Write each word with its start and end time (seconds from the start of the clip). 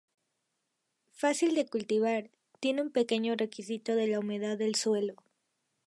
Fácil 1.11 1.53
de 1.53 1.67
cultivar, 1.67 2.31
tiene 2.59 2.81
un 2.81 2.89
pequeño 2.89 3.35
requisito 3.35 3.93
de 3.93 4.07
la 4.07 4.17
humedad 4.17 4.57
del 4.57 4.73
suelo. 4.73 5.13